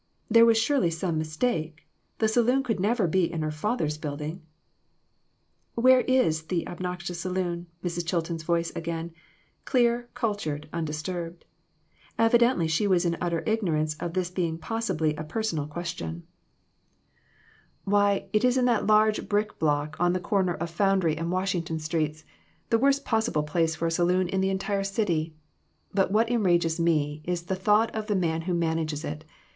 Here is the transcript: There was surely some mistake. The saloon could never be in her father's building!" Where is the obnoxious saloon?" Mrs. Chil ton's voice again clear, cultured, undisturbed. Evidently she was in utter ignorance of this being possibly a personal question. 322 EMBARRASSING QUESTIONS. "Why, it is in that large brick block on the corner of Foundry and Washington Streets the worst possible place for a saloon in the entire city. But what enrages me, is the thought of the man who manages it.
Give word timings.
There 0.31 0.47
was 0.47 0.57
surely 0.57 0.89
some 0.89 1.19
mistake. 1.19 1.87
The 2.17 2.27
saloon 2.27 2.63
could 2.63 2.79
never 2.79 3.05
be 3.05 3.31
in 3.31 3.43
her 3.43 3.51
father's 3.51 3.99
building!" 3.99 4.41
Where 5.75 6.01
is 6.01 6.47
the 6.47 6.67
obnoxious 6.67 7.19
saloon?" 7.19 7.67
Mrs. 7.85 8.07
Chil 8.07 8.23
ton's 8.23 8.41
voice 8.41 8.75
again 8.75 9.11
clear, 9.63 10.09
cultured, 10.15 10.67
undisturbed. 10.73 11.45
Evidently 12.17 12.67
she 12.67 12.87
was 12.87 13.05
in 13.05 13.15
utter 13.21 13.43
ignorance 13.45 13.95
of 13.99 14.15
this 14.15 14.31
being 14.31 14.57
possibly 14.57 15.13
a 15.17 15.23
personal 15.23 15.67
question. 15.67 16.23
322 17.85 17.91
EMBARRASSING 17.91 17.91
QUESTIONS. 17.91 17.91
"Why, 17.93 18.29
it 18.33 18.43
is 18.43 18.57
in 18.57 18.65
that 18.85 18.91
large 18.91 19.29
brick 19.29 19.59
block 19.59 19.95
on 19.99 20.13
the 20.13 20.19
corner 20.19 20.55
of 20.55 20.71
Foundry 20.71 21.15
and 21.15 21.31
Washington 21.31 21.77
Streets 21.77 22.25
the 22.71 22.79
worst 22.79 23.05
possible 23.05 23.43
place 23.43 23.75
for 23.75 23.85
a 23.85 23.91
saloon 23.91 24.27
in 24.29 24.41
the 24.41 24.49
entire 24.49 24.83
city. 24.83 25.35
But 25.93 26.09
what 26.09 26.31
enrages 26.31 26.79
me, 26.79 27.21
is 27.23 27.43
the 27.43 27.55
thought 27.55 27.93
of 27.95 28.07
the 28.07 28.15
man 28.15 28.41
who 28.41 28.55
manages 28.55 29.05
it. 29.05 29.25